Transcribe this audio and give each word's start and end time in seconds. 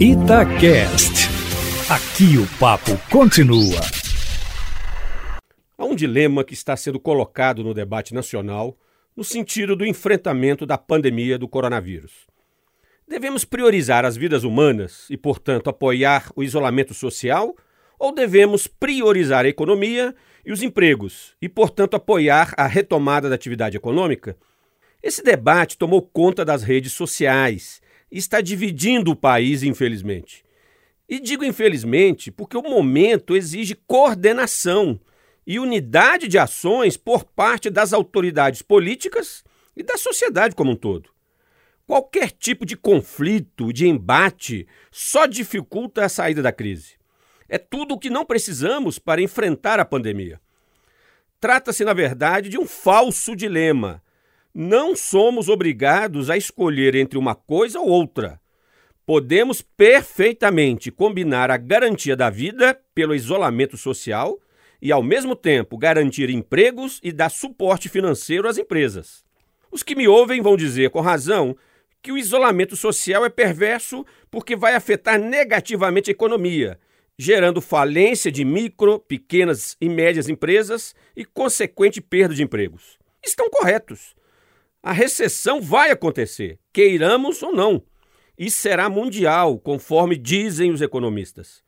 Itacast. 0.00 1.26
Aqui 1.90 2.38
o 2.38 2.46
papo 2.60 2.96
continua. 3.10 3.80
Há 5.76 5.84
um 5.84 5.96
dilema 5.96 6.44
que 6.44 6.54
está 6.54 6.76
sendo 6.76 7.00
colocado 7.00 7.64
no 7.64 7.74
debate 7.74 8.14
nacional 8.14 8.78
no 9.16 9.24
sentido 9.24 9.74
do 9.74 9.84
enfrentamento 9.84 10.64
da 10.64 10.78
pandemia 10.78 11.36
do 11.36 11.48
coronavírus. 11.48 12.28
Devemos 13.08 13.44
priorizar 13.44 14.04
as 14.04 14.16
vidas 14.16 14.44
humanas 14.44 15.04
e, 15.10 15.16
portanto, 15.16 15.68
apoiar 15.68 16.30
o 16.36 16.44
isolamento 16.44 16.94
social? 16.94 17.56
Ou 17.98 18.14
devemos 18.14 18.68
priorizar 18.68 19.46
a 19.46 19.48
economia 19.48 20.14
e 20.46 20.52
os 20.52 20.62
empregos 20.62 21.34
e, 21.42 21.48
portanto, 21.48 21.96
apoiar 21.96 22.54
a 22.56 22.68
retomada 22.68 23.28
da 23.28 23.34
atividade 23.34 23.76
econômica? 23.76 24.36
Esse 25.02 25.24
debate 25.24 25.76
tomou 25.76 26.02
conta 26.02 26.44
das 26.44 26.62
redes 26.62 26.92
sociais 26.92 27.80
está 28.10 28.40
dividindo 28.40 29.10
o 29.10 29.16
país, 29.16 29.62
infelizmente. 29.62 30.44
E 31.08 31.18
digo 31.18 31.44
infelizmente 31.44 32.30
porque 32.30 32.56
o 32.56 32.62
momento 32.62 33.36
exige 33.36 33.74
coordenação 33.86 35.00
e 35.46 35.58
unidade 35.58 36.28
de 36.28 36.38
ações 36.38 36.96
por 36.96 37.24
parte 37.24 37.70
das 37.70 37.92
autoridades 37.92 38.60
políticas 38.60 39.42
e 39.74 39.82
da 39.82 39.96
sociedade 39.96 40.54
como 40.54 40.72
um 40.72 40.76
todo. 40.76 41.10
Qualquer 41.86 42.30
tipo 42.30 42.66
de 42.66 42.76
conflito, 42.76 43.72
de 43.72 43.88
embate, 43.88 44.66
só 44.90 45.24
dificulta 45.24 46.04
a 46.04 46.08
saída 46.08 46.42
da 46.42 46.52
crise. 46.52 46.98
É 47.48 47.56
tudo 47.56 47.94
o 47.94 47.98
que 47.98 48.10
não 48.10 48.26
precisamos 48.26 48.98
para 48.98 49.22
enfrentar 49.22 49.80
a 49.80 49.86
pandemia. 49.86 50.38
Trata-se, 51.40 51.84
na 51.84 51.94
verdade, 51.94 52.50
de 52.50 52.58
um 52.58 52.66
falso 52.66 53.34
dilema 53.34 54.02
não 54.60 54.96
somos 54.96 55.48
obrigados 55.48 56.28
a 56.28 56.36
escolher 56.36 56.96
entre 56.96 57.16
uma 57.16 57.32
coisa 57.32 57.78
ou 57.78 57.86
outra. 57.86 58.40
Podemos 59.06 59.62
perfeitamente 59.62 60.90
combinar 60.90 61.48
a 61.48 61.56
garantia 61.56 62.16
da 62.16 62.28
vida 62.28 62.76
pelo 62.92 63.14
isolamento 63.14 63.76
social 63.76 64.36
e, 64.82 64.90
ao 64.90 65.00
mesmo 65.00 65.36
tempo, 65.36 65.78
garantir 65.78 66.28
empregos 66.28 66.98
e 67.04 67.12
dar 67.12 67.28
suporte 67.28 67.88
financeiro 67.88 68.48
às 68.48 68.58
empresas. 68.58 69.24
Os 69.70 69.84
que 69.84 69.94
me 69.94 70.08
ouvem 70.08 70.42
vão 70.42 70.56
dizer, 70.56 70.90
com 70.90 71.00
razão, 71.00 71.56
que 72.02 72.10
o 72.10 72.18
isolamento 72.18 72.74
social 72.74 73.24
é 73.24 73.28
perverso 73.28 74.04
porque 74.28 74.56
vai 74.56 74.74
afetar 74.74 75.20
negativamente 75.20 76.10
a 76.10 76.12
economia, 76.12 76.80
gerando 77.16 77.60
falência 77.60 78.32
de 78.32 78.44
micro, 78.44 78.98
pequenas 78.98 79.76
e 79.80 79.88
médias 79.88 80.28
empresas 80.28 80.96
e 81.16 81.24
consequente 81.24 82.00
perda 82.00 82.34
de 82.34 82.42
empregos. 82.42 82.98
Estão 83.24 83.48
corretos. 83.50 84.18
A 84.82 84.92
recessão 84.92 85.60
vai 85.60 85.90
acontecer, 85.90 86.58
queiramos 86.72 87.42
ou 87.42 87.52
não, 87.52 87.82
e 88.38 88.48
será 88.50 88.88
mundial, 88.88 89.58
conforme 89.58 90.16
dizem 90.16 90.70
os 90.70 90.80
economistas. 90.80 91.62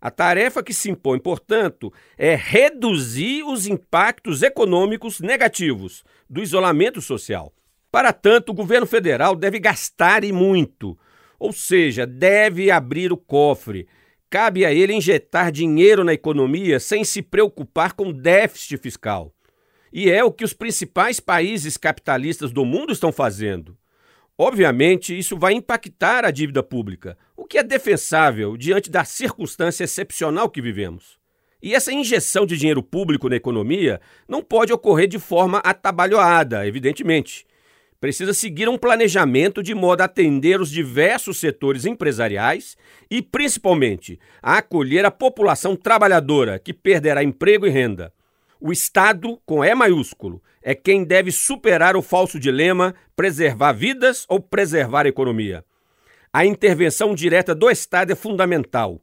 A 0.00 0.10
tarefa 0.10 0.62
que 0.62 0.72
se 0.72 0.90
impõe, 0.90 1.18
portanto, 1.18 1.92
é 2.16 2.34
reduzir 2.34 3.42
os 3.42 3.66
impactos 3.66 4.42
econômicos 4.42 5.20
negativos 5.20 6.04
do 6.28 6.42
isolamento 6.42 7.00
social. 7.00 7.52
Para 7.90 8.12
tanto, 8.12 8.52
o 8.52 8.54
governo 8.54 8.86
federal 8.86 9.36
deve 9.36 9.58
gastar 9.58 10.24
e 10.24 10.32
muito, 10.32 10.98
ou 11.38 11.52
seja, 11.52 12.06
deve 12.06 12.70
abrir 12.70 13.12
o 13.12 13.16
cofre. 13.16 13.86
Cabe 14.28 14.64
a 14.64 14.72
ele 14.72 14.94
injetar 14.94 15.52
dinheiro 15.52 16.02
na 16.02 16.12
economia 16.14 16.80
sem 16.80 17.04
se 17.04 17.22
preocupar 17.22 17.92
com 17.92 18.12
déficit 18.12 18.78
fiscal. 18.78 19.32
E 19.96 20.10
é 20.10 20.24
o 20.24 20.32
que 20.32 20.42
os 20.42 20.52
principais 20.52 21.20
países 21.20 21.76
capitalistas 21.76 22.50
do 22.50 22.64
mundo 22.64 22.92
estão 22.92 23.12
fazendo. 23.12 23.78
Obviamente, 24.36 25.16
isso 25.16 25.38
vai 25.38 25.52
impactar 25.52 26.24
a 26.24 26.32
dívida 26.32 26.64
pública, 26.64 27.16
o 27.36 27.44
que 27.44 27.58
é 27.58 27.62
defensável 27.62 28.56
diante 28.56 28.90
da 28.90 29.04
circunstância 29.04 29.84
excepcional 29.84 30.50
que 30.50 30.60
vivemos. 30.60 31.20
E 31.62 31.76
essa 31.76 31.92
injeção 31.92 32.44
de 32.44 32.58
dinheiro 32.58 32.82
público 32.82 33.28
na 33.28 33.36
economia 33.36 34.00
não 34.28 34.42
pode 34.42 34.72
ocorrer 34.72 35.06
de 35.06 35.20
forma 35.20 35.58
atabalhoada, 35.58 36.66
evidentemente. 36.66 37.46
Precisa 38.00 38.34
seguir 38.34 38.68
um 38.68 38.76
planejamento 38.76 39.62
de 39.62 39.76
modo 39.76 40.00
a 40.00 40.06
atender 40.06 40.60
os 40.60 40.72
diversos 40.72 41.38
setores 41.38 41.86
empresariais 41.86 42.76
e, 43.08 43.22
principalmente, 43.22 44.18
a 44.42 44.58
acolher 44.58 45.04
a 45.04 45.10
população 45.12 45.76
trabalhadora 45.76 46.58
que 46.58 46.74
perderá 46.74 47.22
emprego 47.22 47.64
e 47.64 47.70
renda. 47.70 48.12
O 48.60 48.72
Estado, 48.72 49.38
com 49.44 49.64
E 49.64 49.74
maiúsculo, 49.74 50.42
é 50.62 50.74
quem 50.74 51.04
deve 51.04 51.30
superar 51.30 51.96
o 51.96 52.02
falso 52.02 52.38
dilema 52.40 52.94
preservar 53.14 53.72
vidas 53.72 54.24
ou 54.28 54.40
preservar 54.40 55.06
a 55.06 55.08
economia. 55.08 55.64
A 56.32 56.44
intervenção 56.44 57.14
direta 57.14 57.54
do 57.54 57.70
Estado 57.70 58.12
é 58.12 58.16
fundamental. 58.16 59.00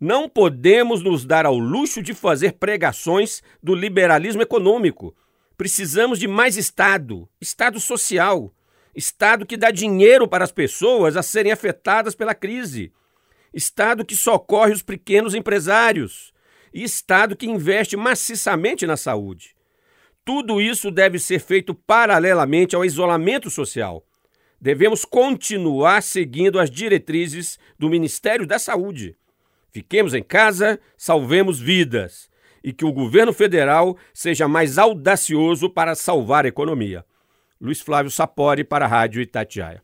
Não 0.00 0.28
podemos 0.28 1.02
nos 1.02 1.24
dar 1.24 1.46
ao 1.46 1.56
luxo 1.56 2.02
de 2.02 2.12
fazer 2.12 2.54
pregações 2.54 3.42
do 3.62 3.74
liberalismo 3.74 4.42
econômico. 4.42 5.14
Precisamos 5.56 6.18
de 6.18 6.26
mais 6.26 6.56
Estado, 6.56 7.28
Estado 7.40 7.78
social, 7.78 8.52
Estado 8.94 9.46
que 9.46 9.56
dá 9.56 9.70
dinheiro 9.70 10.26
para 10.26 10.42
as 10.42 10.50
pessoas 10.50 11.16
a 11.16 11.22
serem 11.22 11.52
afetadas 11.52 12.14
pela 12.14 12.34
crise, 12.34 12.92
Estado 13.52 14.04
que 14.04 14.16
socorre 14.16 14.72
os 14.72 14.82
pequenos 14.82 15.32
empresários, 15.32 16.33
e 16.74 16.82
Estado 16.82 17.36
que 17.36 17.46
investe 17.46 17.96
maciçamente 17.96 18.84
na 18.86 18.96
saúde. 18.96 19.54
Tudo 20.24 20.60
isso 20.60 20.90
deve 20.90 21.18
ser 21.20 21.38
feito 21.38 21.74
paralelamente 21.74 22.74
ao 22.74 22.84
isolamento 22.84 23.48
social. 23.48 24.04
Devemos 24.60 25.04
continuar 25.04 26.02
seguindo 26.02 26.58
as 26.58 26.70
diretrizes 26.70 27.58
do 27.78 27.88
Ministério 27.88 28.46
da 28.46 28.58
Saúde. 28.58 29.16
Fiquemos 29.70 30.14
em 30.14 30.22
casa, 30.22 30.80
salvemos 30.96 31.60
vidas 31.60 32.28
e 32.62 32.72
que 32.72 32.84
o 32.84 32.92
governo 32.92 33.32
federal 33.32 33.96
seja 34.12 34.48
mais 34.48 34.78
audacioso 34.78 35.68
para 35.68 35.94
salvar 35.94 36.44
a 36.44 36.48
economia. 36.48 37.04
Luiz 37.60 37.80
Flávio 37.80 38.10
Sapori 38.10 38.64
para 38.64 38.86
a 38.86 38.88
Rádio 38.88 39.20
Itatiaia. 39.20 39.82